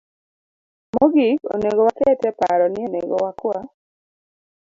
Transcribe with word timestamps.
Mogik, 0.93 1.39
onego 1.53 1.81
waket 1.87 2.19
e 2.29 2.31
paro 2.39 2.65
ni 2.69 2.79
onego 2.87 3.15
wakwa 3.23 3.57